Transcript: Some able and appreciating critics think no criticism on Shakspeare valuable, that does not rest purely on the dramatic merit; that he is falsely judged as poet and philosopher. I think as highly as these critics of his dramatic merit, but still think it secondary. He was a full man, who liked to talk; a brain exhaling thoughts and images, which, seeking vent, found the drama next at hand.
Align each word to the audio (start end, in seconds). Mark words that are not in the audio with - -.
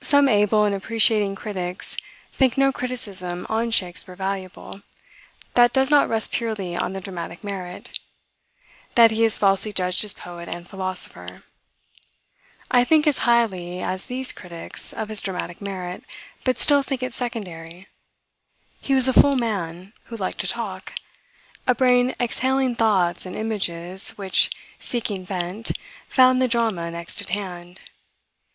Some 0.00 0.30
able 0.30 0.64
and 0.64 0.74
appreciating 0.74 1.34
critics 1.34 1.98
think 2.32 2.56
no 2.56 2.72
criticism 2.72 3.44
on 3.50 3.70
Shakspeare 3.70 4.16
valuable, 4.16 4.80
that 5.52 5.74
does 5.74 5.90
not 5.90 6.08
rest 6.08 6.32
purely 6.32 6.74
on 6.74 6.94
the 6.94 7.02
dramatic 7.02 7.44
merit; 7.44 7.98
that 8.94 9.10
he 9.10 9.26
is 9.26 9.38
falsely 9.38 9.74
judged 9.74 10.02
as 10.06 10.14
poet 10.14 10.48
and 10.48 10.66
philosopher. 10.66 11.42
I 12.70 12.82
think 12.84 13.06
as 13.06 13.18
highly 13.28 13.82
as 13.82 14.06
these 14.06 14.32
critics 14.32 14.94
of 14.94 15.10
his 15.10 15.20
dramatic 15.20 15.60
merit, 15.60 16.02
but 16.42 16.56
still 16.58 16.82
think 16.82 17.02
it 17.02 17.12
secondary. 17.12 17.88
He 18.80 18.94
was 18.94 19.06
a 19.06 19.12
full 19.12 19.36
man, 19.36 19.92
who 20.04 20.16
liked 20.16 20.38
to 20.38 20.46
talk; 20.48 20.94
a 21.66 21.74
brain 21.74 22.14
exhaling 22.18 22.74
thoughts 22.74 23.26
and 23.26 23.36
images, 23.36 24.12
which, 24.16 24.48
seeking 24.78 25.26
vent, 25.26 25.72
found 26.08 26.40
the 26.40 26.48
drama 26.48 26.90
next 26.90 27.20
at 27.20 27.28
hand. 27.28 27.80